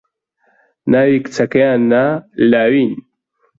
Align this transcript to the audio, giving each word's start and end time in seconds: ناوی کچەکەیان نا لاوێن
ناوی 0.91 1.17
کچەکەیان 1.23 1.81
نا 1.91 2.03
لاوێن 2.51 2.93